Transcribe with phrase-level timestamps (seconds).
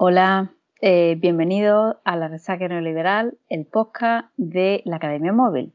[0.00, 5.74] Hola, eh, bienvenidos a la Resaca Neoliberal, el podcast de la Academia Móvil.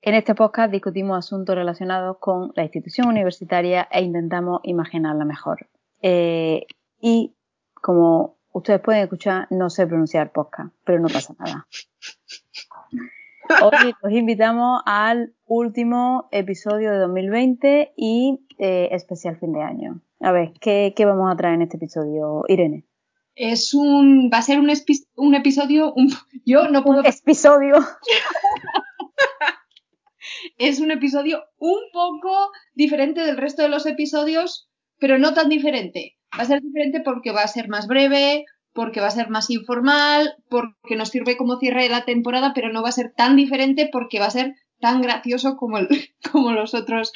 [0.00, 5.68] En este podcast discutimos asuntos relacionados con la institución universitaria e intentamos imaginarla mejor.
[6.00, 6.66] Eh,
[7.00, 7.36] y
[7.72, 11.68] como ustedes pueden escuchar, no sé pronunciar podcast, pero no pasa nada.
[13.62, 20.00] Hoy os invitamos al último episodio de 2020 y eh, especial fin de año.
[20.22, 22.86] A ver, ¿qué, vamos a traer en este episodio, Irene?
[23.34, 24.30] Es un.
[24.32, 24.70] Va a ser un,
[25.16, 25.94] un episodio.
[26.46, 27.02] yo no puedo.
[27.04, 27.74] episodio.
[30.58, 36.16] es un episodio un poco diferente del resto de los episodios, pero no tan diferente.
[36.38, 39.50] Va a ser diferente porque va a ser más breve, porque va a ser más
[39.50, 43.34] informal, porque nos sirve como cierre de la temporada, pero no va a ser tan
[43.34, 45.78] diferente porque va a ser tan gracioso como,
[46.50, 47.12] los otros,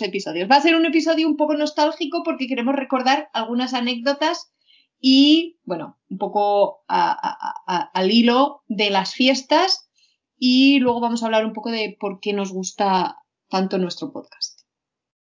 [0.00, 0.48] episodios.
[0.48, 4.54] Va a ser un episodio un poco nostálgico porque queremos recordar algunas anécdotas
[5.00, 9.90] y, bueno, un poco al hilo de las fiestas
[10.38, 13.16] y luego vamos a hablar un poco de por qué nos gusta
[13.48, 14.60] tanto nuestro podcast.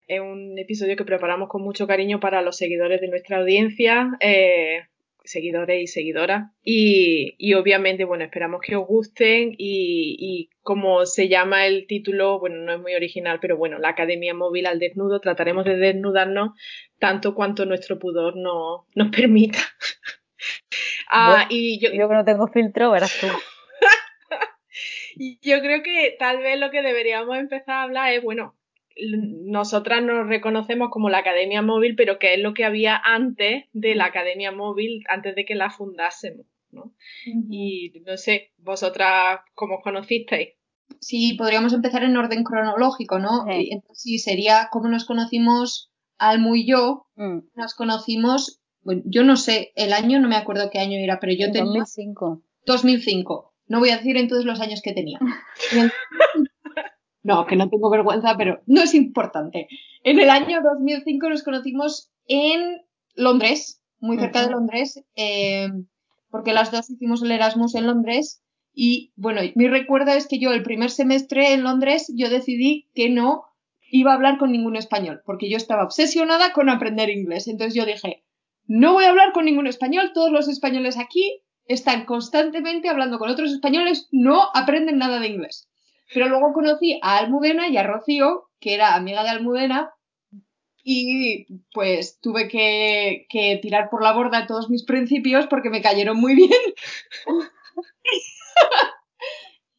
[0.08, 4.12] Es un episodio que preparamos con mucho cariño para los seguidores de nuestra audiencia.
[4.20, 4.82] Eh,
[5.24, 6.52] seguidores y seguidoras.
[6.64, 12.74] Y, obviamente, bueno, esperamos que os gusten y, como se llama el título, bueno, no
[12.74, 16.52] es muy original, pero bueno, la Academia Móvil al Desnudo, trataremos de desnudarnos
[17.00, 19.60] tanto cuanto nuestro pudor no, nos permita.
[21.12, 23.28] ah, y yo, yo que no tengo filtro, verás tú.
[25.42, 28.56] yo creo que tal vez lo que deberíamos empezar a hablar es, bueno,
[28.98, 33.96] nosotras nos reconocemos como la Academia Móvil, pero ¿qué es lo que había antes de
[33.96, 36.46] la Academia Móvil, antes de que la fundásemos?
[36.74, 36.94] ¿no?
[37.26, 40.50] Y no sé, vosotras, ¿cómo os conocisteis?
[41.00, 43.46] Sí, podríamos empezar en orden cronológico, ¿no?
[43.48, 47.08] Entonces, sí, sería cómo nos conocimos Almu y yo.
[47.16, 47.40] Mm.
[47.56, 51.34] Nos conocimos, bueno, yo no sé, el año, no me acuerdo qué año era, pero
[51.34, 51.80] yo tenía...
[51.80, 52.44] 2005.
[52.66, 53.54] 2005.
[53.68, 55.20] No voy a decir entonces los años que tenía.
[57.24, 59.68] No, que no tengo vergüenza, pero no es importante.
[60.04, 62.82] En el año 2005 nos conocimos en
[63.16, 65.70] Londres, muy cerca de Londres, eh,
[66.30, 68.44] porque las dos hicimos el Erasmus en Londres.
[68.74, 73.10] Y bueno, mi recuerdo es que yo el primer semestre en Londres yo decidí que
[73.10, 73.46] no
[73.90, 77.48] iba a hablar con ningún español, porque yo estaba obsesionada con aprender inglés.
[77.48, 78.24] Entonces yo dije,
[78.66, 83.30] no voy a hablar con ningún español, todos los españoles aquí están constantemente hablando con
[83.30, 85.70] otros españoles, no aprenden nada de inglés.
[86.14, 89.94] Pero luego conocí a Almudena y a Rocío, que era amiga de Almudena,
[90.84, 93.26] y pues tuve que,
[93.62, 96.52] tirar por la borda todos mis principios porque me cayeron muy bien.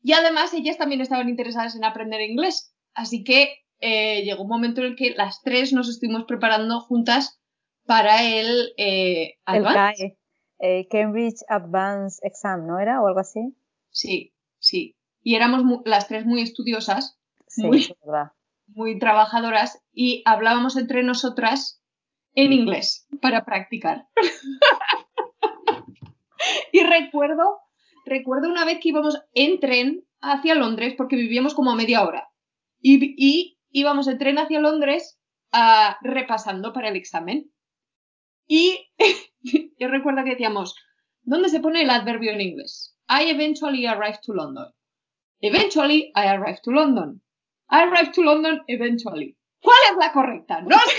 [0.03, 2.75] y además ellas también estaban interesadas en aprender inglés.
[2.95, 7.39] Así que eh, llegó un momento en el que las tres nos estuvimos preparando juntas
[7.85, 10.17] para el, eh, el CAE,
[10.61, 13.03] eh, Cambridge Advanced Exam, ¿no era?
[13.03, 13.55] O algo así.
[13.91, 17.19] Sí, sí y éramos las tres muy estudiosas,
[18.67, 21.83] muy, trabajadoras y hablábamos entre nosotras
[22.35, 24.07] en inglés para practicar.
[26.73, 27.59] y recuerdo,
[28.05, 32.29] recuerdo una vez que íbamos en tren hacia Londres porque vivíamos como a media hora
[32.81, 35.19] y, íbamos en tren hacia Londres
[35.53, 37.51] ah, repasando para el examen.
[38.47, 38.91] Y
[39.79, 40.77] yo recuerdo que decíamos,
[41.23, 42.95] ¿dónde se pone el adverbio en inglés?
[43.09, 44.67] I eventually arrived to London.
[45.45, 47.21] Eventually, I arrived to London.
[47.69, 49.37] I arrived to London eventually.
[49.61, 50.63] ¿Cuál es la correcta?
[50.63, 50.97] No sé.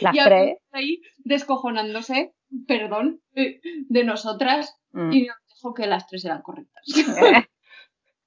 [0.00, 0.56] Las tres.
[0.72, 2.32] ahí descojonándose,
[2.66, 5.12] perdón, eh, de nosotras mm.
[5.12, 6.82] y nos dijo que las tres eran correctas.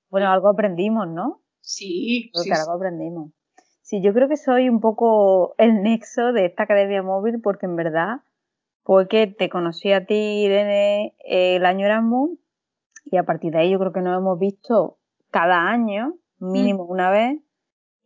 [0.09, 1.41] bueno, algo aprendimos, ¿no?
[1.61, 3.31] Sí, sí, algo aprendimos.
[3.81, 7.75] Sí, yo creo que soy un poco el nexo de esta academia móvil porque en
[7.75, 8.21] verdad
[8.85, 12.37] porque te conocí a ti, Irene, el año Erasmus
[13.05, 14.97] y a partir de ahí yo creo que nos hemos visto
[15.31, 16.89] cada año, mínimo mm.
[16.89, 17.39] una vez,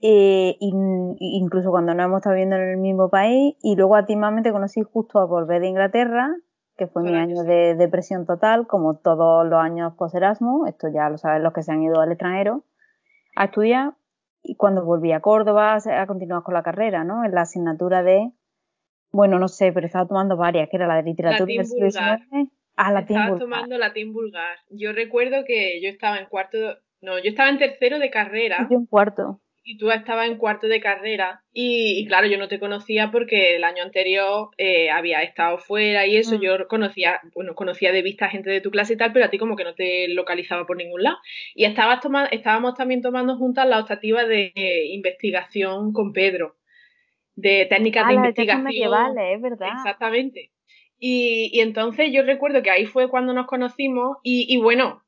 [0.02, 4.16] eh, incluso cuando no hemos estado viviendo en el mismo país y luego a ti
[4.16, 6.30] mami te conocí justo a volver de Inglaterra,
[6.78, 11.10] que fue mi año de depresión total, como todos los años post Erasmus, esto ya
[11.10, 12.64] lo saben los que se han ido al extranjero,
[13.36, 13.96] a estudiar
[14.42, 17.26] y cuando volví a Córdoba a continuar con la carrera, ¿no?
[17.26, 18.32] En la asignatura de
[19.12, 21.46] bueno, no sé, pero estaba tomando varias, que era la de literatura.
[22.82, 24.58] Ah, latín estaba tomando latín vulgar.
[24.70, 28.68] Yo recuerdo que yo estaba en cuarto, no, yo estaba en tercero de carrera.
[28.72, 29.42] yo en cuarto.
[29.66, 31.44] Y tú estabas en cuarto de carrera.
[31.52, 36.16] Y, claro, yo no te conocía porque el año anterior eh, había estado fuera y
[36.16, 36.38] eso.
[36.38, 36.42] Mm.
[36.42, 39.38] Yo conocía, bueno, conocía de vista gente de tu clase y tal, pero a ti
[39.38, 41.18] como que no te localizaba por ningún lado.
[41.54, 44.54] Y estabas tomando, estábamos también tomando juntas la optativa de
[44.94, 46.56] investigación con Pedro
[47.36, 48.64] de técnicas de Ah, las investigación.
[48.64, 49.70] medievales, es verdad.
[49.78, 50.52] Exactamente.
[51.00, 55.02] Y, y entonces yo recuerdo que ahí fue cuando nos conocimos y, y bueno,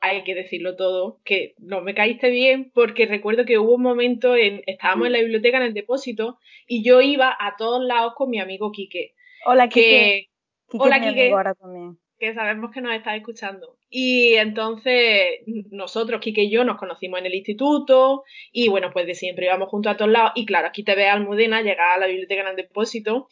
[0.00, 4.34] hay que decirlo todo, que no me caíste bien porque recuerdo que hubo un momento
[4.34, 8.28] en, estábamos en la biblioteca en el depósito y yo iba a todos lados con
[8.28, 9.14] mi amigo Quique,
[9.46, 9.80] Hola, Kike.
[9.80, 10.28] que,
[10.70, 11.30] Kike Hola, Quique.
[11.30, 11.98] ahora también.
[12.18, 13.76] que sabemos que nos está escuchando.
[13.88, 15.40] Y entonces
[15.70, 19.68] nosotros, Quique y yo, nos conocimos en el instituto y bueno, pues de siempre íbamos
[19.68, 20.32] juntos a todos lados.
[20.34, 23.28] Y claro, aquí te ve Almudena llegar a la biblioteca en el depósito,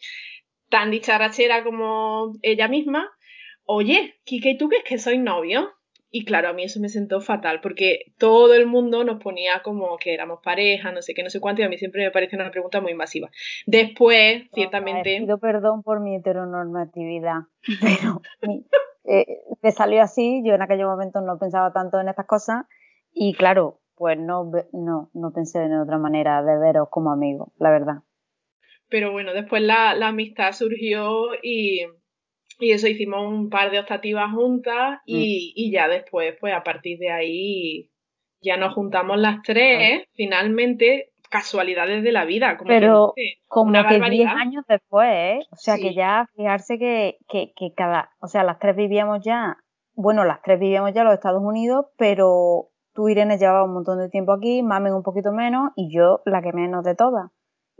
[0.70, 3.10] tan dicharachera como ella misma.
[3.64, 5.68] Oye, Quique, ¿y tú crees que soy novio?
[6.12, 9.96] Y claro, a mí eso me sentó fatal, porque todo el mundo nos ponía como
[9.96, 12.34] que éramos pareja, no sé qué, no sé cuánto, y a mí siempre me parece
[12.34, 13.30] una pregunta muy invasiva.
[13.66, 15.18] Después, ciertamente...
[15.20, 17.42] Pido perdón por mi heteronormatividad,
[17.80, 18.66] pero mi-
[19.04, 19.26] eh,
[19.62, 22.64] me salió así, yo en aquel momento no pensaba tanto en estas cosas
[23.12, 27.70] y claro, pues no, no, no pensé en otra manera de veros como amigos, la
[27.70, 28.02] verdad.
[28.90, 31.86] Pero bueno, después la, la amistad surgió y,
[32.58, 36.98] y eso hicimos un par de optativas juntas y, y ya después, pues a partir
[36.98, 37.90] de ahí
[38.42, 43.14] ya nos juntamos las tres, finalmente, casualidades de la vida, como Pero
[43.46, 44.32] Como una que 10 barbaridad.
[44.36, 45.38] años después, ¿eh?
[45.52, 45.82] O sea Sí.
[45.82, 49.56] que ya, fijarse que, que, que cada, o sea, las tres vivíamos ya,
[49.94, 53.98] bueno, las tres vivíamos ya en los Estados Unidos, pero tú, Irene, llevabas un montón
[53.98, 57.30] de tiempo aquí, Mamen un poquito menos y yo la que menos de todas.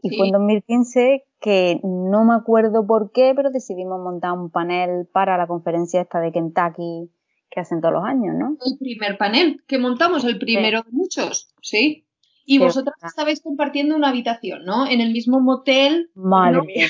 [0.03, 0.17] Y Sí.
[0.17, 5.37] fue en 2015 que no me acuerdo por qué, pero decidimos montar un panel para
[5.39, 7.11] la conferencia esta de Kentucky
[7.51, 8.57] que hacen todos los años, ¿no?
[8.65, 12.07] El primer panel que montamos, el primero de muchos, ¿sí?
[12.47, 13.09] Y vosotras verdad.
[13.09, 14.87] estabais compartiendo una habitación, ¿no?
[14.87, 16.11] En el mismo motel.
[16.15, 16.63] Madre ¿no?
[16.65, 16.87] mía.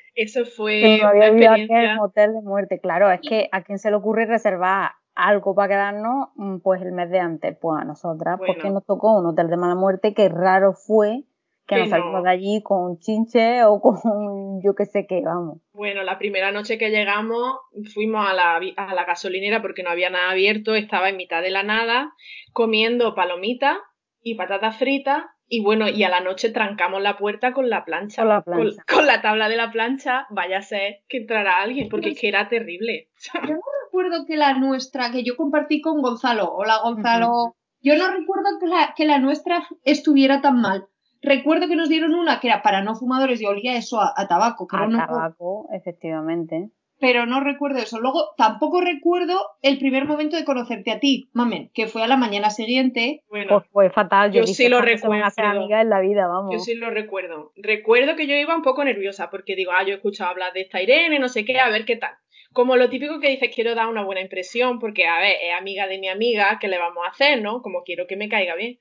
[0.14, 1.92] Eso Se fue me una había olvidado que es experiencia.
[1.92, 2.80] el motel de muerte.
[2.80, 6.92] Claro, es que a quién se le ocurre reservar algo para quedarnos, Mm, pues el
[6.92, 7.56] mes de antes.
[7.60, 8.52] Pues a nosotras, Bueno.
[8.54, 11.24] porque nos tocó un hotel de mala muerte que raro fue
[11.70, 12.22] que nos salimos no.
[12.22, 15.58] de allí con chinche o con yo qué sé qué, vamos.
[15.72, 17.58] Bueno, la primera noche que llegamos
[17.94, 21.50] fuimos a la, a la gasolinera porque no había nada abierto, estaba en mitad de
[21.50, 22.12] la nada,
[22.52, 23.78] comiendo palomitas
[24.22, 28.22] y patatas fritas y bueno, y a la noche trancamos la puerta con la plancha.
[28.22, 28.84] Con la plancha.
[28.88, 32.28] Con, la tabla de la plancha, vaya a ser que entrara alguien, porque es que
[32.28, 33.08] era terrible.
[33.84, 36.52] recuerdo que la nuestra, que yo compartí con Gonzalo.
[36.54, 37.56] Hola, Gonzalo.
[37.82, 40.86] Yo no recuerdo que la, que la nuestra estuviera tan mal.
[41.22, 44.26] Recuerdo que nos dieron una que era para no fumadores y olía eso a, a
[44.28, 46.70] tabaco, A una- tabaco, efectivamente.
[46.98, 47.98] pero no recuerdo eso.
[48.00, 52.16] Luego tampoco recuerdo el primer momento de conocerte a ti, mamen, que fue a la
[52.16, 53.22] mañana siguiente.
[53.28, 54.30] Bueno, Pues fue fatal.
[54.32, 55.60] Yo, yo dije, sí lo "Estas no recuerdo.
[55.60, 56.52] amigas en la vida, vamos.
[56.52, 57.52] Yo sí lo recuerdo.
[57.56, 60.60] Recuerdo que yo iba un poco nerviosa porque digo, ah, yo he escuchado hablar de
[60.62, 62.12] esta Irene, no sé qué, a ver qué tal.
[62.52, 65.86] Como lo típico que dices, quiero dar una buena impresión porque, a ver, es amiga
[65.86, 67.62] de mi amiga, ¿qué le vamos a hacer, no?
[67.62, 68.78] Como quiero que me caiga bien.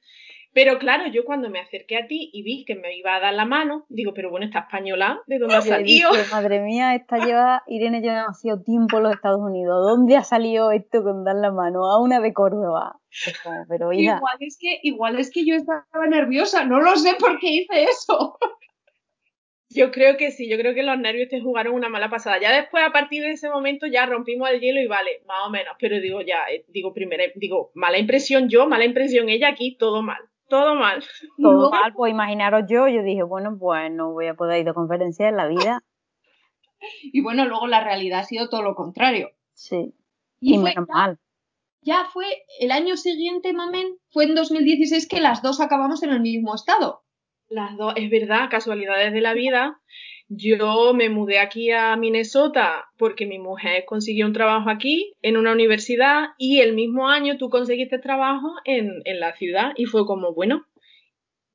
[0.61, 3.33] Pero claro, yo cuando me acerqué a ti y vi que me iba a dar
[3.33, 6.11] la mano, digo, pero bueno, esta española, ¿de dónde ha salido?
[6.11, 9.87] dije, madre mía, esta lleva, Irene lleva demasiado tiempo en los Estados Unidos.
[9.87, 11.89] ¿Dónde ha salido esto con dar la mano?
[11.89, 12.99] A una de Córdoba.
[13.41, 17.39] Como, pero Igual es que, igual es que yo estaba nerviosa, no lo sé por
[17.39, 18.37] qué hice eso.
[19.69, 22.37] Yo creo que sí, yo creo que los nervios te jugaron una mala pasada.
[22.37, 25.51] Ya después, a partir de ese momento, ya rompimos el hielo y vale, más o
[25.51, 25.77] menos.
[25.79, 30.01] Pero digo, ya, eh, digo, primero, digo, mala impresión yo, mala impresión ella aquí, todo
[30.01, 31.03] mal, todo mal.
[31.37, 34.73] todo mal, pues imaginaros yo, yo dije, bueno, pues no voy a poder ir de
[34.73, 35.81] conferencia en la vida.
[37.11, 39.31] Y bueno, luego la realidad ha sido todo lo contrario.
[39.53, 39.93] Sí.
[40.39, 41.17] Y, Y, fue, menos mal.
[41.81, 42.25] ya fue
[42.61, 47.03] el año siguiente, mamen, fue en 2016 que las dos acabamos en el mismo estado.
[47.49, 49.81] Las dos, es verdad, casualidades de la vida.
[50.29, 55.51] Yo me mudé aquí a Minnesota porque mi mujer consiguió un trabajo aquí en una
[55.51, 60.33] universidad y el mismo año tú conseguiste trabajo en, en la ciudad y fue como,
[60.35, 60.65] bueno,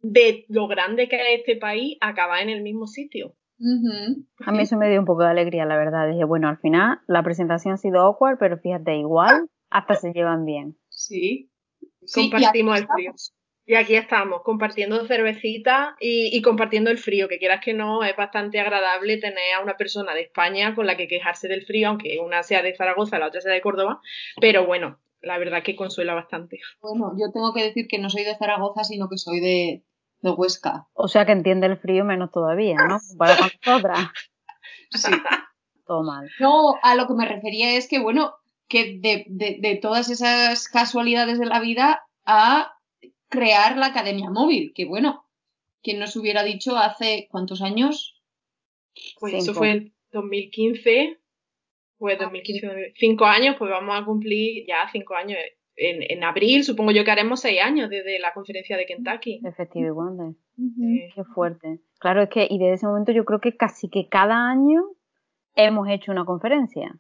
[0.01, 3.35] de lo grande que es este país, acabar en el mismo sitio.
[4.45, 6.11] A mí eso me dio un poco de alegría, la verdad.
[6.11, 10.45] Dije, bueno, al final la presentación ha sido awkward, pero fíjate, igual hasta se llevan
[10.45, 10.77] bien.
[10.89, 11.51] Sí.
[12.05, 13.13] Sí, Compartimos el frío.
[13.15, 13.35] estamos.
[13.67, 18.15] Y aquí estamos, compartiendo cervecita y, y compartiendo el frío, que quieras que no, es
[18.15, 22.19] bastante agradable tener a una persona de España con la que quejarse del frío, aunque
[22.21, 24.01] una sea de Zaragoza, la otra sea de Córdoba,
[24.39, 26.61] pero bueno, la verdad que consuela bastante.
[26.83, 29.83] Bueno, yo tengo que decir que no soy de Zaragoza, sino que soy de,
[30.21, 30.87] de Huesca.
[30.93, 32.99] O sea que entiende el frío menos todavía, ¿no?
[33.19, 33.99] Para con nosotras.
[34.91, 35.11] Sí.
[35.87, 36.31] Todo mal.
[36.39, 38.35] No, a lo que me refería es que, bueno,
[38.69, 42.75] que de, de, de todas esas casualidades de la vida a
[43.35, 45.25] crear la Academia Móvil, que bueno,
[45.83, 48.21] quien nos hubiera dicho hace cuántos años?
[49.19, 51.19] Pues eso fue en 2015,
[51.99, 55.39] pues 2015, 2000, cinco años, pues vamos a cumplir ya cinco años.
[55.77, 59.41] En, en abril supongo yo que haremos seis años desde la conferencia de Kentucky.
[59.93, 60.35] Wonder.
[61.15, 61.81] Qué fuerte.
[61.99, 64.85] Claro, es que, y desde ese momento yo creo que casi que cada año
[65.57, 66.97] hemos hecho una conferencia.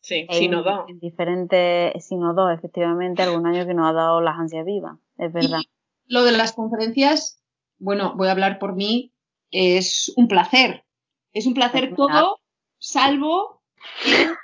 [0.00, 0.88] Sí, sino dos.
[0.88, 5.32] En diferentes, sino dos, efectivamente, algún año que nos ha dado las ansias vivas, es
[5.32, 5.60] verdad.
[6.06, 7.42] Lo de las conferencias,
[7.78, 9.12] bueno, voy a hablar por mí,
[9.50, 10.84] es un placer.
[11.32, 12.40] Es un placer todo,
[12.78, 13.62] salvo
[14.06, 14.36] el,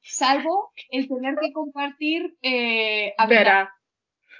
[0.00, 3.14] salvo el tener que compartir eh,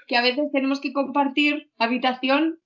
[0.07, 2.59] que a veces tenemos que compartir habitación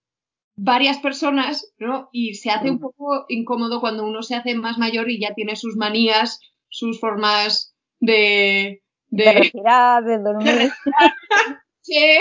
[0.55, 2.10] varias personas, ¿no?
[2.12, 2.81] Y se hace un mm.
[2.81, 7.75] poco incómodo cuando uno se hace más mayor y ya tiene sus manías, sus formas
[8.00, 8.81] de...
[9.07, 10.71] De, de respirar, de dormir.
[11.81, 12.17] sí.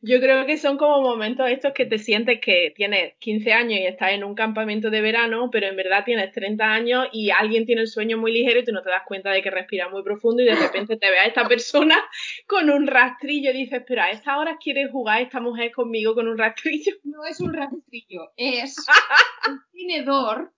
[0.00, 3.86] Yo creo que son como momentos estos que te sientes que tienes 15 años y
[3.86, 7.80] estás en un campamento de verano, pero en verdad tienes 30 años y alguien tiene
[7.80, 10.40] el sueño muy ligero y tú no te das cuenta de que respira muy profundo
[10.40, 11.98] y de repente te ve a esta persona
[12.46, 16.28] con un rastrillo y dices, pero a esta hora quiere jugar esta mujer conmigo con
[16.28, 16.92] un rastrillo.
[17.08, 18.76] No es un rastrillo, es
[19.48, 20.52] un tenedor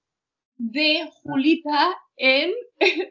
[0.58, 2.52] de Julita en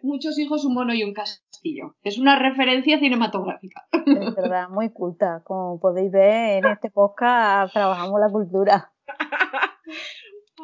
[0.03, 1.13] Muchos hijos, un mono y un
[1.59, 1.95] castillo.
[2.03, 3.87] Es una referencia cinematográfica.
[3.91, 5.41] Es verdad, muy culta.
[5.43, 8.91] Como podéis ver, en este podcast trabajamos la cultura.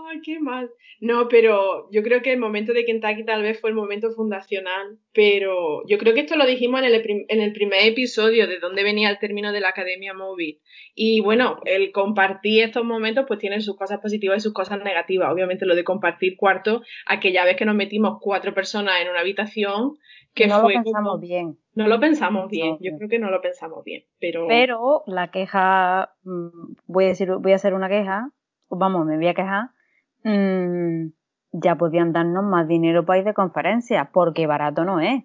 [0.09, 0.69] Ay, qué mal.
[0.99, 4.97] No, pero yo creo que el momento de Kentucky tal vez fue el momento fundacional,
[5.13, 8.83] pero yo creo que esto lo dijimos en el, en el primer episodio de dónde
[8.83, 10.59] venía el término de la Academia Móvil.
[10.93, 15.31] Y bueno, el compartir estos momentos pues tiene sus cosas positivas y sus cosas negativas.
[15.31, 19.97] Obviamente lo de compartir cuarto, aquella vez que nos metimos cuatro personas en una habitación,
[20.33, 21.57] que no lo pensamos bien.
[21.73, 24.47] No lo pensamos bien, yo creo que no lo pensamos bien, pero...
[24.47, 28.31] Pero la queja, mm, voy a decir, voy a hacer una queja,
[28.69, 29.69] vamos, me voy a quejar,
[30.25, 31.11] Mm,
[31.51, 35.23] ya podían darnos más dinero para ir de conferencias, porque barato no es.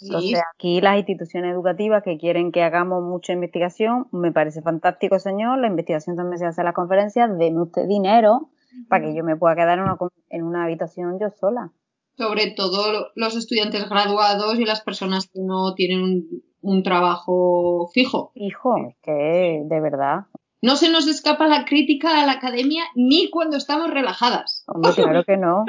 [0.00, 5.58] Entonces, aquí las instituciones educativas que quieren que hagamos mucha investigación, me parece fantástico, señor.
[5.58, 8.50] La investigación también se hace en las conferencias, denme usted dinero
[8.88, 9.98] para que yo me pueda quedar en una,
[10.30, 11.72] en una habitación yo sola.
[12.16, 18.30] Sobre todo los estudiantes graduados y las personas que no tienen un, un trabajo fijo.
[18.34, 20.26] Fijo, es que de verdad.
[20.60, 24.64] No se nos escapa la crítica a la academia ni cuando estamos relajadas.
[24.66, 25.64] Hombre, claro que no.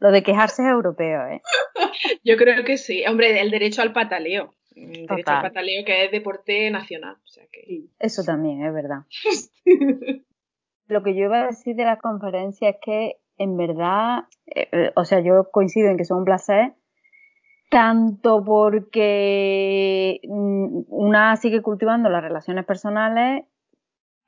[0.00, 1.42] Lo de quejarse es europeo, ¿eh?
[2.24, 3.04] Yo creo que sí.
[3.06, 4.54] Hombre, el derecho al pataleo.
[4.76, 7.16] El derecho al pataleo que es deporte nacional.
[7.98, 9.00] Eso también es verdad.
[10.86, 14.92] Lo que yo iba a decir de la conferencia es que, en verdad, eh, eh,
[14.96, 16.72] o sea, yo coincido en que son un placer,
[17.68, 23.44] tanto porque mm, una sigue cultivando las relaciones personales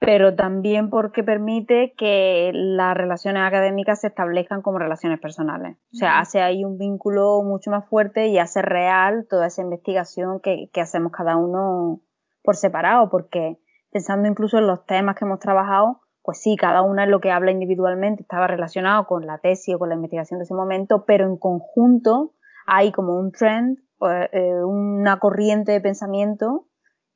[0.01, 5.77] pero también porque permite que las relaciones académicas se establezcan como relaciones personales.
[5.93, 10.41] O sea, hace ahí un vínculo mucho más fuerte y hace real toda esa investigación
[10.41, 12.01] que, que hacemos cada uno
[12.43, 13.59] por separado, porque
[13.93, 17.31] pensando incluso en los temas que hemos trabajado, pues sí, cada una en lo que
[17.31, 21.27] habla individualmente estaba relacionado con la tesis o con la investigación de ese momento, pero
[21.27, 22.33] en conjunto
[22.67, 23.77] hay como un trend,
[24.33, 26.69] eh, una corriente de pensamiento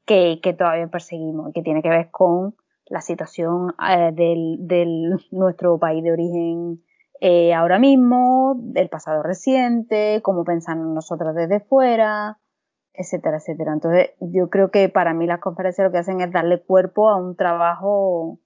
[0.04, 2.54] que, que todavía perseguimos y que tiene que ver con
[2.86, 6.82] la situación eh, del, nuestro país de origen
[7.20, 12.38] eh, ahora mismo, del pasado reciente, cómo pensamos nosotros desde fuera,
[12.92, 13.72] etcétera, etcétera.
[13.72, 17.16] Entonces, yo creo que para mí las conferencias lo que hacen es darle cuerpo a
[17.16, 18.40] un trabajo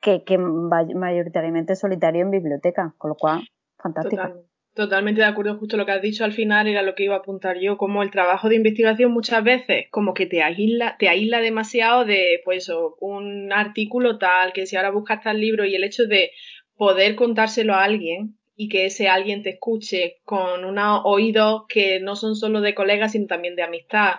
[0.00, 3.40] que, que mayoritariamente solitario en biblioteca, con lo cual,
[3.78, 4.22] fantástico.
[4.74, 7.18] Totalmente de acuerdo, justo lo que has dicho al final era lo que iba a
[7.18, 11.40] apuntar yo, como el trabajo de investigación muchas veces como que te aísla, te aísla
[11.40, 16.06] demasiado de pues un artículo tal, que si ahora buscas tal libro y el hecho
[16.06, 16.32] de
[16.76, 22.16] poder contárselo a alguien y que ese alguien te escuche con unos oídos que no
[22.16, 24.14] son solo de colegas, sino también de amistad,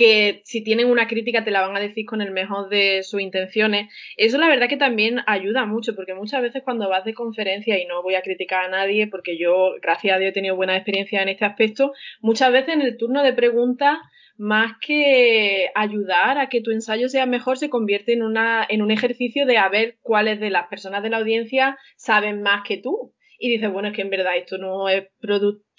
[0.00, 3.20] que si tienen una crítica te la van a decir con el mejor de sus
[3.20, 3.92] intenciones.
[4.16, 7.84] Eso la verdad que también ayuda mucho, porque muchas veces cuando vas de conferencia, y
[7.84, 11.20] no voy a criticar a nadie, porque yo, gracias a Dios, he tenido buena experiencia
[11.20, 11.92] en este aspecto,
[12.22, 13.98] muchas veces en el turno de preguntas
[14.38, 18.90] más que ayudar a que tu ensayo sea mejor, se convierte en, una, en un
[18.90, 23.12] ejercicio de a ver cuáles de las personas de la audiencia saben más que tú
[23.38, 25.08] y dices, bueno, es que en verdad esto no es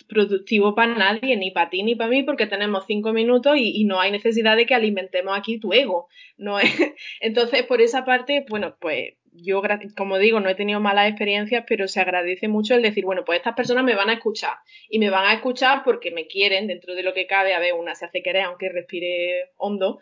[0.04, 4.00] productivo para nadie, ni para ti ni para mí, porque tenemos cinco minutos y, no
[4.00, 6.08] hay necesidad de que alimentemos aquí tu ego.
[6.38, 6.70] No es...
[7.20, 9.62] Entonces, por esa parte, bueno, pues yo,
[9.96, 13.38] como digo, no he tenido malas experiencias, pero se agradece mucho el decir, bueno, pues
[13.38, 14.58] estas personas me van a escuchar
[14.90, 17.54] y me van a escuchar porque me quieren dentro de lo que cabe.
[17.54, 20.00] A ver, una se hace querer aunque respire hondo,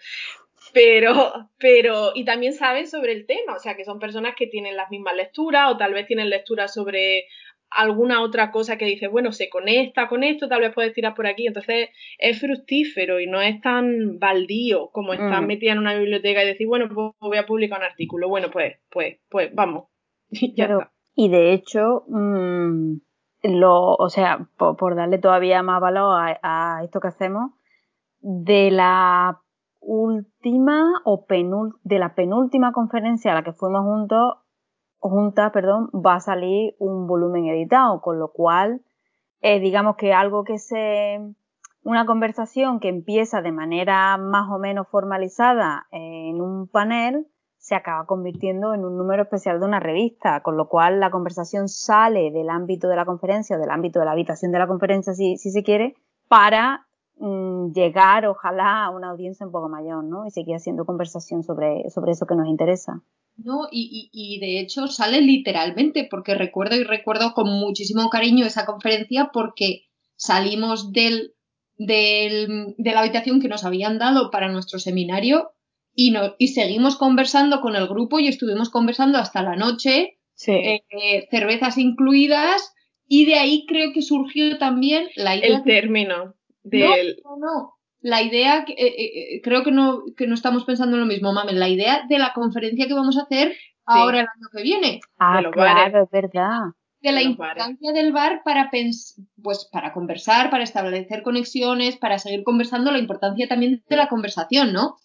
[0.73, 4.75] pero, pero, y también saben sobre el tema, o sea, que son personas que tienen
[4.75, 7.25] las mismas lecturas o tal vez tienen lecturas sobre
[7.71, 11.27] alguna otra cosa que dices, bueno, se conecta con esto, tal vez puedes tirar por
[11.27, 11.47] aquí.
[11.47, 15.45] Entonces es fructífero y no es tan baldío como estar mm.
[15.45, 18.29] metida en una biblioteca y decir, bueno, pues voy a publicar un artículo.
[18.29, 19.85] Bueno, pues, pues, pues vamos.
[21.15, 22.93] Y de hecho, mm,
[23.43, 27.51] lo, o sea, por, darle todavía más valor a, esto que hacemos,
[28.21, 29.41] de la
[29.81, 31.25] última o
[31.83, 34.35] de la penúltima conferencia a la que fuimos juntos,
[34.99, 38.81] juntas, perdón, va a salir un volumen editado, con lo cual,
[39.41, 41.19] eh, digamos que algo que se,
[41.83, 47.27] una conversación que empieza de manera más o menos formalizada en un panel,
[47.57, 51.67] se acaba convirtiendo en un número especial de una revista, con lo cual la conversación
[51.67, 55.13] sale del ámbito de la conferencia o del ámbito de la habitación de la conferencia,
[55.13, 55.95] si, si se quiere,
[56.29, 56.87] para
[57.17, 60.25] mm, llegar, ojalá, a una audiencia un poco mayor, ¿no?
[60.25, 63.01] Y seguir haciendo conversación sobre, sobre eso que nos interesa.
[63.43, 68.65] No, y, y, de hecho sale literalmente, porque recuerdo y recuerdo con muchísimo cariño esa
[68.65, 71.33] conferencia porque salimos del,
[71.77, 75.51] del, de la habitación que nos habían dado para nuestro seminario
[75.95, 81.27] y, no, y seguimos conversando con el grupo y estuvimos conversando hasta la noche, eh,
[81.29, 82.73] cervezas incluidas,
[83.07, 85.57] y de ahí creo que surgió también la idea.
[85.57, 87.19] El término del.
[87.23, 91.07] No, no, La idea, eh, eh, creo que no, que no estamos pensando en lo
[91.07, 94.63] mismo, mamen, la idea de la conferencia que vamos a hacer ahora el año que
[94.63, 94.99] viene.
[95.17, 96.61] Ah, claro, es verdad.
[97.01, 98.69] De la importancia del bar para
[99.41, 104.73] pues para conversar, para establecer conexiones, para seguir conversando, la importancia también de la conversación,
[104.73, 104.97] ¿no?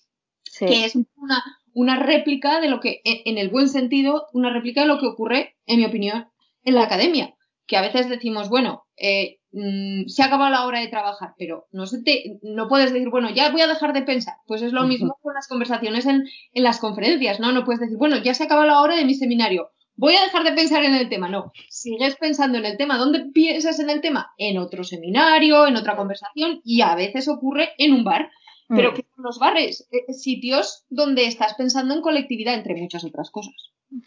[0.59, 4.83] que es una, una réplica de lo que, e, en el buen sentido, una réplica
[4.83, 6.29] de lo que ocurre, en mi opinión,
[6.65, 7.35] en la academia.
[7.67, 11.67] Que a veces decimos, bueno, eh, mm, se ha acabado la hora de trabajar, pero
[11.73, 14.35] no, se te, no puedes decir, bueno, ya voy a dejar de pensar.
[14.47, 17.53] Pues es lo mismo con las conversaciones en, en las conferencias, ¿no?
[17.53, 20.45] No puedes decir, bueno, ya se acaba la hora de mi seminario, voy a dejar
[20.45, 21.29] de pensar en el tema.
[21.29, 22.99] No, sigues pensando en el tema.
[22.99, 24.33] ¿Dónde piensas en el tema?
[24.39, 28.31] En otro seminario, en otra conversación y a veces ocurre en un bar.
[28.69, 28.95] Pero mm.
[28.95, 33.55] que son los bares, eh, sitios donde estás pensando en colectividad, entre muchas otras cosas.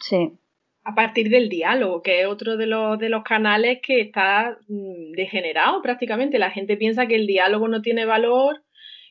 [0.00, 0.32] Sí.
[0.84, 5.12] A partir del diálogo, que es otro de los, de los canales que está mm,
[5.12, 6.38] degenerado prácticamente.
[6.38, 8.62] La gente piensa que el diálogo no tiene valor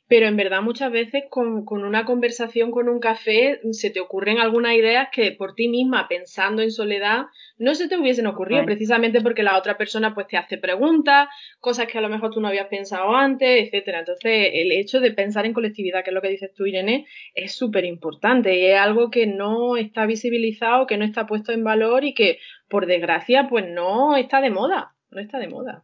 [0.08, 4.74] pero en verdad muchas veces con, una conversación, con un café, se te ocurren algunas
[4.74, 7.26] ideas que por ti misma, pensando en soledad,
[7.58, 11.28] no se te hubiesen ocurrido, precisamente porque la otra persona pues te hace preguntas,
[11.60, 14.00] cosas que a lo mejor tú no habías pensado antes, etcétera.
[14.00, 17.54] Entonces, el hecho de pensar en colectividad, que es lo que dices tú, Irene, es
[17.54, 22.06] súper importante y es algo que no está visibilizado, que no está puesto en valor
[22.06, 22.40] y que,
[22.70, 25.84] por desgracia, pues no está de moda, no está de moda.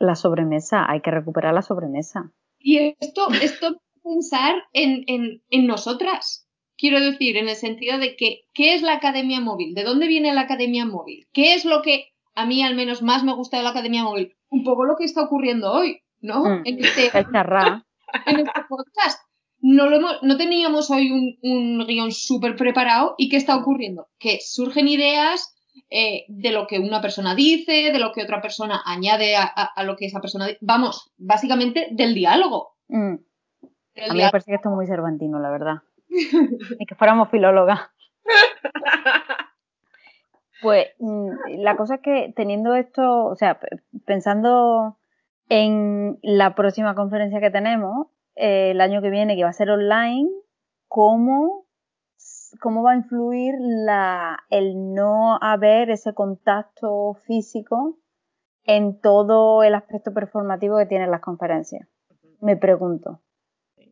[0.00, 2.32] La sobremesa, hay que recuperar la sobremesa.
[2.60, 6.46] Y esto, esto pensar en, en, en nosotras.
[6.76, 9.74] Quiero decir, en el sentido de que, ¿qué es la academia móvil?
[9.74, 11.28] ¿De dónde viene la academia móvil?
[11.32, 14.34] ¿Qué es lo que a mí al menos más me gusta de la academia móvil?
[14.48, 16.44] Un poco lo que está ocurriendo hoy, ¿no?
[16.44, 16.62] Mm.
[16.64, 17.10] en, este,
[18.26, 19.20] en este podcast.
[19.62, 24.08] No, lo hemos, no teníamos hoy un, un guion súper preparado y ¿qué está ocurriendo?
[24.18, 25.54] Que surgen ideas,
[25.88, 29.96] eh, de lo que una persona dice, de lo que otra persona añade a, lo
[29.96, 30.58] que esa persona dice.
[30.60, 32.76] Vamos, básicamente del diálogo.
[32.88, 33.14] Mm.
[34.08, 35.76] a mí me parece que esto es muy cervantino, la verdad.
[36.08, 37.80] Ni que fuéramos filólogas.
[40.62, 43.58] pues mm, la cosa es que teniendo esto, o sea,
[44.04, 44.98] pensando
[45.48, 49.70] en la próxima conferencia que tenemos, eh, el año que viene, que va a ser
[49.70, 50.30] online,
[50.88, 51.59] ¿cómo
[52.60, 57.98] cómo va a influir la, el no haber ese contacto físico
[58.64, 61.88] en todo el aspecto performativo que tienen las conferencias.
[62.40, 63.20] Me pregunto.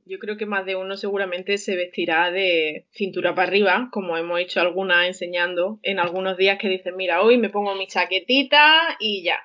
[0.05, 4.41] Yo creo que más de uno seguramente se vestirá de cintura para arriba, como hemos
[4.41, 9.23] hecho algunas enseñando en algunos días que dicen, mira, hoy me pongo mi chaquetita y
[9.23, 9.39] ya.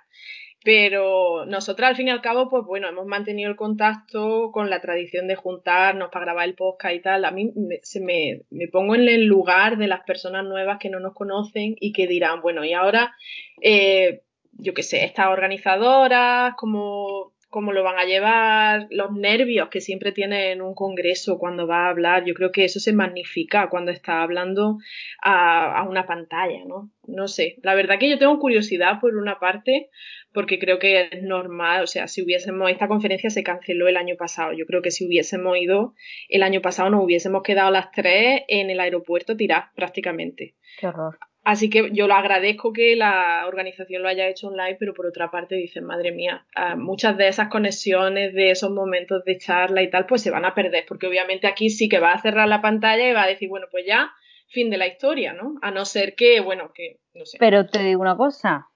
[0.64, 4.80] Pero nosotras, al fin y al cabo, pues bueno, hemos mantenido el contacto con la
[4.80, 7.26] tradición de juntarnos para grabar el podcast y tal.
[7.26, 10.90] A mí me, se me, me pongo en el lugar de las personas nuevas que
[10.90, 13.14] no nos conocen y que dirán, bueno, y ahora,
[13.62, 14.22] eh,
[14.54, 20.12] yo qué sé, estas organizadoras, como cómo lo van a llevar, los nervios que siempre
[20.12, 22.26] tiene en un congreso cuando va a hablar.
[22.26, 24.80] Yo creo que eso se magnifica cuando está hablando
[25.22, 26.90] a, a, una pantalla, ¿no?
[27.06, 27.58] No sé.
[27.62, 29.92] La verdad que yo tengo curiosidad por una parte,
[30.34, 34.16] porque creo que es normal, o sea, si hubiésemos, esta conferencia se canceló el año
[34.18, 34.54] pasado.
[34.54, 35.94] Yo creo que si hubiésemos ido
[36.30, 40.56] el año pasado nos hubiésemos quedado las tres en el aeropuerto tiradas prácticamente.
[40.80, 41.20] Qué horror.
[41.44, 45.30] Así que yo lo agradezco que la organización lo haya hecho online, pero por otra
[45.30, 49.90] parte dicen, madre mía, ah, muchas de esas conexiones, de esos momentos de charla y
[49.90, 52.62] tal, pues se van a perder, porque obviamente aquí sí que va a cerrar la
[52.62, 54.14] pantalla y va a decir, bueno, pues ya,
[54.48, 55.56] fin de la historia, ¿no?
[55.62, 57.38] A no ser que, bueno, que, no sé.
[57.40, 58.70] Pero te digo una cosa,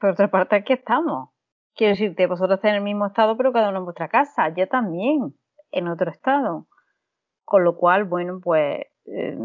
[0.00, 1.30] Por otra parte, aquí estamos.
[1.76, 4.52] Quiero decirte, vosotros estáis en el mismo estado, pero cada uno en vuestra casa.
[4.56, 5.36] Yo también,
[5.70, 6.66] en otro estado.
[7.44, 8.80] Con lo cual, bueno, pues.
[9.06, 9.36] Eh,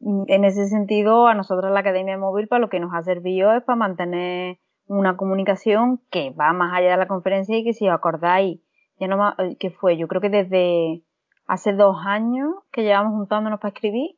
[0.00, 3.62] en ese sentido, a nosotros la Academia Móvil para lo que nos ha servido es
[3.62, 7.94] para mantener una comunicación que va más allá de la conferencia y que si os
[7.94, 8.60] acordáis,
[8.98, 11.02] ya no que fue, yo creo que desde
[11.46, 14.16] hace dos años que llevamos juntándonos para escribir.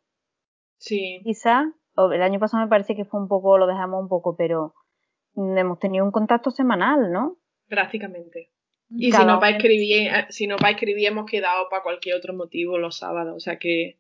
[0.79, 1.21] Sí.
[1.25, 4.75] Quizás, el año pasado me parece que fue un poco, lo dejamos un poco, pero
[5.37, 7.37] hemos tenido un contacto semanal, ¿no?
[7.67, 8.51] Prácticamente.
[8.91, 12.35] Y si no, para escribir, eh, si no para escribir hemos quedado para cualquier otro
[12.35, 13.99] motivo los sábados, o sea que...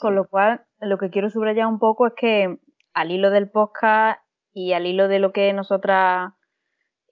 [0.00, 2.58] Con lo cual, lo que quiero subrayar un poco es que
[2.92, 4.20] al hilo del podcast
[4.52, 6.32] y al hilo de lo que nosotras,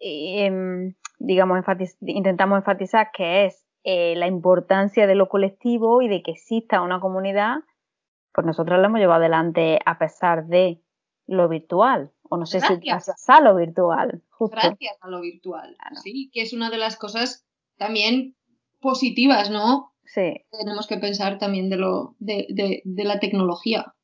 [0.01, 1.59] em, digamos,
[2.01, 7.01] intentamos enfatizar, que es eh, la importancia de lo colectivo y de que exista una
[7.01, 7.57] comunidad,
[8.33, 10.81] pues nosotros lo hemos llevado adelante a pesar de
[11.27, 12.13] lo virtual.
[12.29, 14.23] O no sé si gracias a lo virtual.
[14.39, 15.77] Gracias a lo virtual.
[16.03, 17.45] Sí, que es una de las cosas
[17.77, 18.37] también
[18.81, 19.92] positivas, ¿no?
[20.05, 20.45] Sí.
[20.51, 23.95] Tenemos que pensar también de lo de, de, de la tecnología.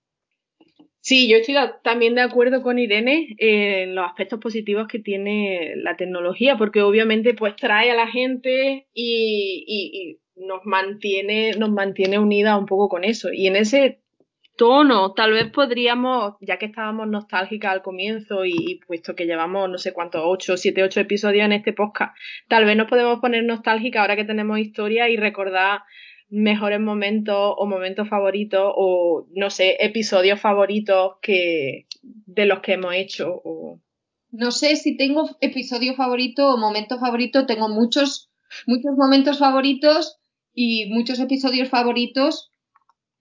[1.01, 5.97] Sí, yo estoy también de acuerdo con Irene en los aspectos positivos que tiene la
[5.97, 12.59] tecnología, porque obviamente pues trae a la gente y, y, nos mantiene, nos mantiene unida
[12.59, 13.33] un poco con eso.
[13.33, 14.03] Y en ese
[14.59, 19.79] tono, tal vez podríamos, ya que estábamos nostálgicas al comienzo y, puesto que llevamos no
[19.79, 22.15] sé cuántos, ocho, siete, ocho episodios en este podcast,
[22.49, 25.83] tal vez nos podemos poner nostálgicas ahora que tenemos historia y recordar
[26.29, 32.95] mejores momentos o momentos favoritos o no sé, episodios favoritos que de los que hemos
[32.95, 33.81] hecho o...
[34.31, 38.29] No sé si tengo episodio favorito o momento favorito, tengo muchos
[38.67, 40.19] muchos momentos favoritos
[40.55, 42.51] y muchos episodios favoritos,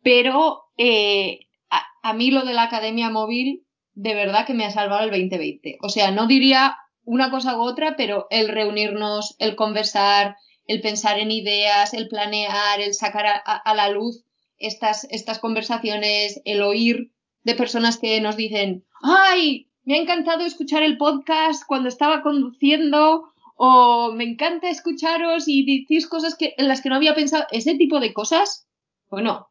[0.03, 5.03] pero eh, a, mí lo de la Academia Móvil de verdad que me ha salvado
[5.03, 5.79] el 2020.
[5.81, 11.19] O sea, no diría una cosa u otra, pero el reunirnos, el conversar, el pensar
[11.19, 14.23] en ideas, el planear, el sacar a, la luz
[14.59, 17.11] estas, estas conversaciones, el oír
[17.43, 23.31] de personas que nos dicen, ay, me ha encantado escuchar el podcast cuando estaba conduciendo
[23.55, 27.75] o me encanta escucharos y decís cosas que, en las que no había pensado, ese
[27.75, 28.67] tipo de cosas,
[29.09, 29.47] bueno,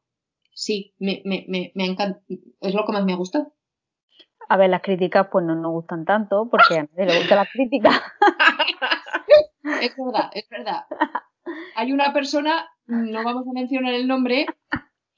[0.57, 3.53] sí, me, me, me, me encanta, es lo que más me ha gustado.
[4.49, 7.47] A ver, las críticas pues no nos gustan tanto porque a mí le gusta la
[7.47, 7.91] crítica.
[9.83, 10.87] es verdad, es verdad.
[11.75, 14.47] Hay una persona, no vamos a mencionar el nombre,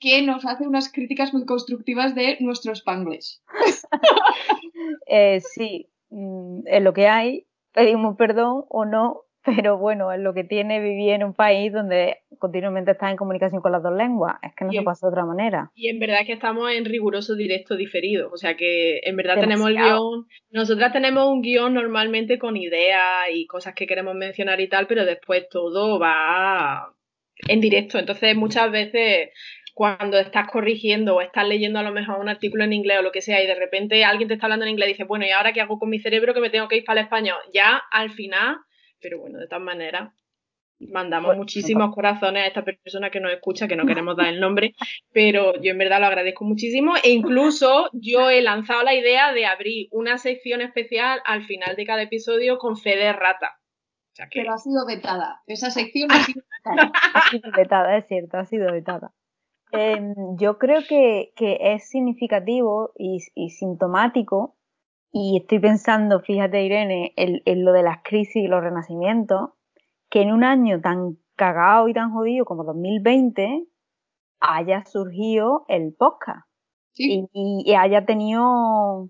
[0.01, 3.40] que nos hace unas críticas muy constructivas de nuestro spanglish.
[5.07, 9.24] Eh, sí, mm, es lo que hay, pedimos perdón o no,
[9.57, 13.61] pero bueno, es lo que tiene vivir en un país donde continuamente estás en comunicación
[13.61, 15.71] con las dos lenguas, es que no se pasa de otra manera.
[15.75, 19.41] Y en verdad es que estamos en riguroso directo diferido, o sea que en verdad
[19.41, 24.61] tenemos el guion, nosotras tenemos un guion normalmente con ideas y cosas que queremos mencionar
[24.61, 26.95] y tal, pero después todo va
[27.47, 29.31] en directo, entonces muchas veces
[29.75, 33.13] cuando estás corrigiendo o estás leyendo a lo mejor un artículo en inglés o lo
[33.13, 35.31] que sea y de repente alguien te está hablando en inglés y dice, bueno, ¿y
[35.31, 37.39] ahora qué hago con mi cerebro que me tengo que ir para el español?
[37.55, 38.57] Ya al final
[39.01, 40.13] pero bueno, de todas maneras,
[40.81, 44.75] mandamos muchísimos corazones a esta persona que nos escucha, que no queremos dar el nombre,
[45.13, 49.47] pero yo en verdad lo agradezco muchísimo e incluso yo he lanzado la idea de
[49.47, 53.59] abrir una sección especial al final de cada episodio con fe de rata.
[54.33, 56.93] Pero ha sido vetada, esa sección ha sido vetada.
[57.15, 59.13] ha sido vetada, es cierto, ha sido vetada.
[59.71, 64.58] Em, yo creo que, es significativo y, y sintomático
[65.11, 69.51] y estoy pensando, fíjate Irene, en, lo de las crisis y los renacimientos,
[70.11, 73.66] que en un año tan cagado y tan jodido como 2020
[74.40, 76.47] haya surgido el podcast.
[76.94, 79.09] Y, haya tenido,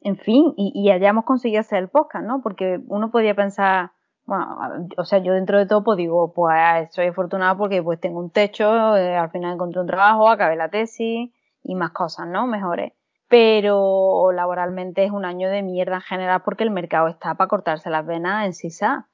[0.00, 2.42] en fin, y, hayamos conseguido hacer el podcast, ¿no?
[2.42, 3.92] Porque uno podía pensar,
[4.24, 4.58] bueno,
[4.96, 8.30] o sea, yo dentro de todo pues digo, pues soy afortunada porque pues tengo un
[8.30, 11.30] techo, eh, al final encontré un trabajo, acabé la tesis
[11.62, 12.48] y más cosas, ¿no?
[12.48, 12.92] Mejores
[13.34, 17.90] pero laboralmente es un año de mierda en general porque el mercado está para cortarse
[17.90, 19.08] las venas en CISA.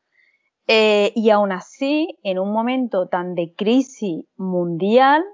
[0.66, 5.24] Eh, y aún así, en un momento tan de crisis mundial,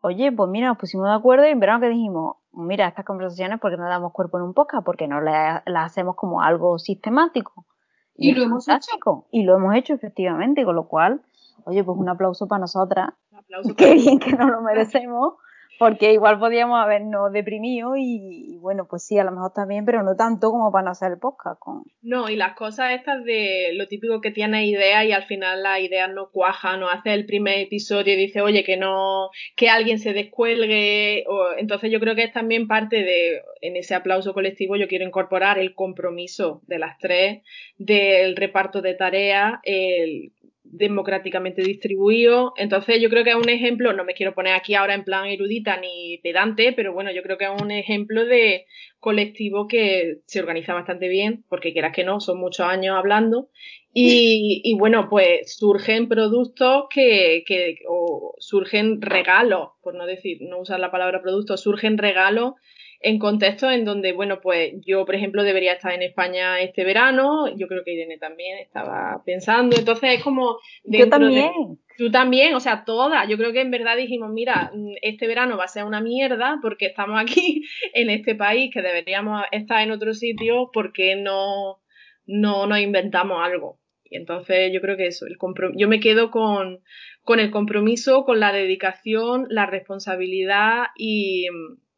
[0.00, 3.60] oye, pues mira, nos pusimos de acuerdo y en verano que dijimos, mira, estas conversaciones,
[3.60, 4.82] porque no damos cuerpo en un podcast?
[4.82, 7.66] Porque no las, hacemos como algo sistemático.
[8.14, 9.26] Y, lo hemos hecho.
[9.30, 11.20] Y lo hemos hecho, efectivamente, con lo cual,
[11.66, 13.10] oye, pues un aplauso para nosotras.
[13.76, 15.34] Qué bien que no lo merecemos
[15.78, 20.16] porque igual podíamos habernos deprimido y, bueno, pues sí, a lo mejor también, pero no
[20.16, 21.58] tanto como para no hacer el podcast.
[21.60, 21.82] Con...
[22.02, 25.80] No, y las cosas estas de lo típico que tienes ideas y al final las
[25.80, 29.98] ideas no cuajan, no hace el primer episodio y dice, oye, que no, que alguien
[29.98, 34.76] se descuelgue, o, entonces yo creo que es también parte de, en ese aplauso colectivo
[34.76, 37.42] yo quiero incorporar el compromiso de las tres,
[37.78, 40.32] del reparto de tareas, el
[40.72, 42.52] democráticamente distribuido.
[42.56, 45.26] Entonces yo creo que es un ejemplo, no me quiero poner aquí ahora en plan
[45.26, 48.66] erudita ni pedante, pero bueno, yo creo que es un ejemplo de
[49.00, 53.48] colectivo que se organiza bastante bien, porque quieras que no, son muchos años hablando.
[53.92, 60.60] Y, y bueno, pues surgen productos que, que, o surgen regalos, por no decir, no
[60.60, 62.54] usar la palabra producto, surgen regalos
[63.00, 67.48] en contextos en donde, bueno, pues yo, por ejemplo, debería estar en España este verano,
[67.56, 70.58] yo creo que Irene también estaba pensando, entonces es como...
[70.84, 71.52] Yo también.
[71.98, 73.28] tú también, o sea, todas.
[73.28, 76.86] Yo creo que en verdad dijimos, mira, este verano va a ser una mierda porque
[76.86, 81.80] estamos aquí en este país que deberíamos estar en otro sitio porque no,
[82.26, 83.78] no nos inventamos algo.
[84.08, 85.36] Y entonces yo creo que eso, el
[85.76, 86.80] yo me quedo con,
[87.22, 91.48] con el compromiso, con la dedicación, la responsabilidad y,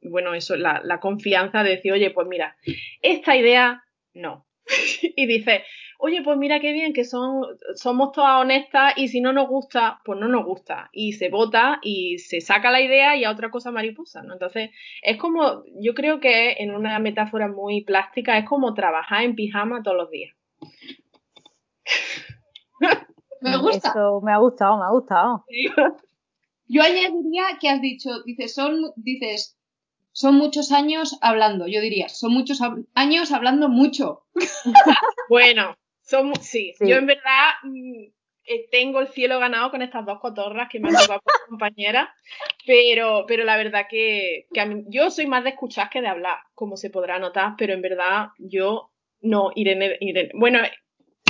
[0.02, 2.56] bueno, eso, la, la confianza de decir, oye, pues mira,
[3.02, 3.84] esta idea
[4.14, 4.46] no.
[5.02, 5.64] y dice,
[5.98, 7.42] oye, pues mira qué bien que son,
[7.74, 10.88] somos todas honestas y si no nos gusta, pues no nos gusta.
[10.92, 14.34] Y se vota y se saca la idea y a otra cosa mariposa, ¿no?
[14.34, 14.70] Entonces,
[15.02, 19.82] es como, yo creo que en una metáfora muy plástica, es como trabajar en pijama
[19.82, 20.34] todos los días.
[23.40, 23.90] me gusta.
[23.90, 25.44] Eso me ha gustado, me ha gustado.
[26.70, 29.57] Yo añadiría que has dicho, dices, son, dices,
[30.12, 32.60] son muchos años hablando, yo diría, son muchos
[32.94, 34.24] años hablando mucho.
[35.28, 38.04] bueno, son, sí, yo en verdad mm,
[38.44, 42.14] eh, tengo el cielo ganado con estas dos cotorras que me han tocado por compañera,
[42.66, 44.46] pero, pero la verdad que,
[44.88, 48.28] yo soy más de escuchar que de hablar, como se podrá notar, pero en verdad
[48.38, 48.90] yo
[49.20, 50.60] no, Irene, Irene bueno,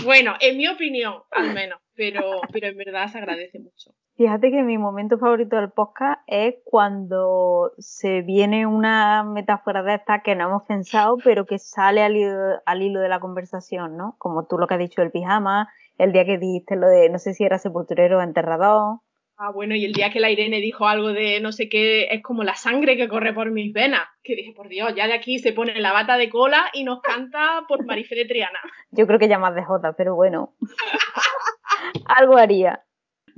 [0.04, 3.92] bueno, en mi opinión, al menos, pero, pero en verdad se agradece mucho.
[4.18, 10.22] Fíjate que mi momento favorito del podcast es cuando se viene una metáfora de esta
[10.22, 14.16] que no hemos pensado, pero que sale al hilo, de la conversación, ¿no?
[14.18, 17.20] Como tú lo que has dicho del pijama, el día que dijiste lo de, no
[17.20, 18.98] sé si era sepulturero o enterrador.
[19.36, 22.20] Ah, bueno, y el día que la Irene dijo algo de no sé qué, es
[22.20, 24.02] como la sangre que corre por mis venas.
[24.24, 27.02] Que dije, por Dios, ya de aquí se pone la bata de cola y nos
[27.02, 28.58] canta por Marifé Triana.
[28.90, 30.54] Yo creo que ya más de Jota, pero bueno.
[32.06, 32.82] algo haría.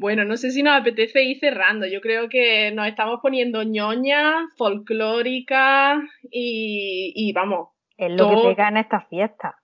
[0.01, 1.87] Bueno, no sé si nos apetece ir cerrando.
[1.87, 7.69] Yo creo que nos estamos poniendo ñoña, folclórica y, vamos.
[7.99, 9.57] Es lo que pega en esta fiesta.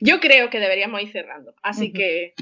[0.00, 1.52] Yo creo que deberíamos ir cerrando.
[1.62, 2.32] Así que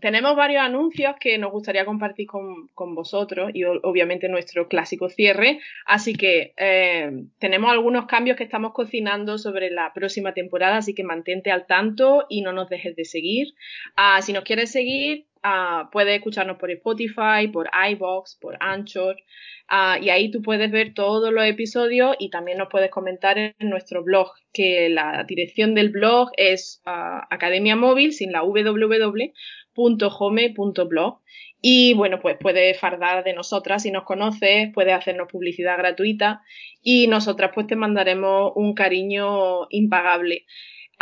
[0.00, 5.58] tenemos varios anuncios que nos gustaría compartir con, vosotros y obviamente nuestro clásico cierre.
[5.84, 11.02] Así que eh, tenemos algunos cambios que estamos cocinando sobre la próxima temporada, así que
[11.02, 13.48] mantente al tanto y no nos dejes de seguir.
[13.96, 19.16] Ah, si nos quieres seguir, Uh, puedes escucharnos por Spotify, por iBox, por Anchor,
[19.70, 23.54] uh, y ahí tú puedes ver todos los episodios y también nos puedes comentar en
[23.60, 29.32] nuestro blog, que la dirección del blog es uh, Academia Móvil sin la www.home.blog.
[31.62, 36.42] Y bueno, pues puedes fardar de nosotras si nos conoces, puedes hacernos publicidad gratuita
[36.82, 40.46] y nosotras pues te mandaremos un cariño impagable.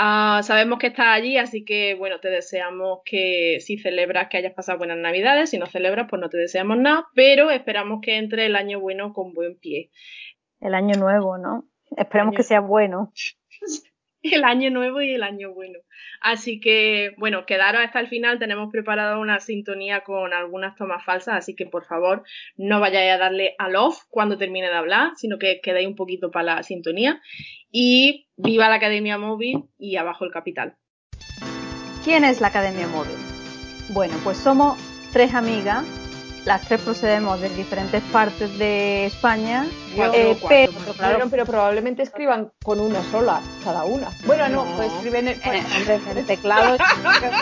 [0.00, 4.54] Ah, sabemos que estás allí, así que bueno, te deseamos que si celebras que hayas
[4.54, 8.46] pasado buenas navidades, si no celebras, pues no te deseamos nada, pero esperamos que entre
[8.46, 9.90] el año bueno con buen pie.
[10.60, 11.64] El año nuevo, ¿no?
[11.96, 13.12] Esperemos que sea bueno.
[14.22, 15.78] el año nuevo y el año bueno.
[16.20, 18.38] Así que, bueno, quedaros hasta el final.
[18.38, 22.22] Tenemos preparado una sintonía con algunas tomas falsas, así que por favor
[22.56, 26.30] no vayáis a darle al off cuando termine de hablar, sino que quedéis un poquito
[26.30, 27.20] para la sintonía.
[27.70, 30.76] Y viva la Academia Móvil y abajo el capital.
[32.04, 33.16] ¿Quién es la Academia Móvil?
[33.92, 34.78] Bueno, pues somos
[35.12, 35.97] tres amigas
[36.44, 42.80] las tres procedemos de diferentes partes de España, eh, pero, claro, pero probablemente escriban con
[42.80, 44.10] una sola cada una.
[44.26, 45.40] Bueno, no, pues escriben en,
[46.16, 46.76] el teclado,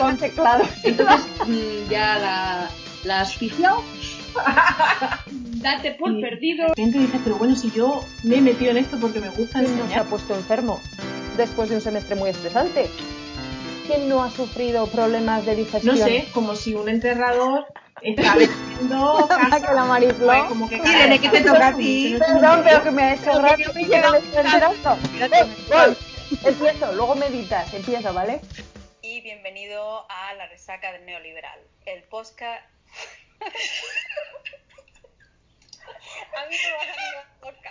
[0.01, 0.65] con teclado.
[0.83, 2.71] Entonces mm, ya la,
[3.05, 3.39] la has
[5.63, 6.69] Date por perdido.
[6.69, 9.61] La gente dice, pero bueno, si yo me he metido en esto porque me gusta
[9.61, 10.81] ¿Quién no se ha puesto enfermo
[11.37, 12.91] después de un semestre muy estresante?
[13.87, 15.99] ¿Quién no ha sufrido problemas de digestión?
[15.99, 17.67] No sé, como si un enterrador
[18.03, 19.61] está vendiendo casa.
[19.61, 20.27] que la mariflor.
[20.27, 22.17] Pues, como que ¿de qué te toca a ti?
[22.19, 23.95] Perdón, pero que me ha hecho gracia que me estoy
[26.45, 28.41] Empiezo, luego meditas, empiezo, ¿vale?
[29.03, 32.65] Y bienvenido a La Resaca del Neoliberal, el podcast...
[36.37, 37.71] A mí me va a salir la boca.